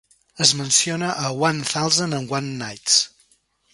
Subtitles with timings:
[0.45, 2.99] Es menciona a "One Thousand and One Nights".